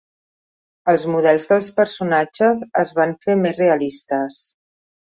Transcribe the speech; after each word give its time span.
Els 0.93 1.05
models 1.15 1.45
dels 1.53 1.69
personatges 1.81 2.65
es 2.85 2.95
van 3.03 3.17
fer 3.27 3.39
més 3.45 3.59
realistes. 3.65 4.43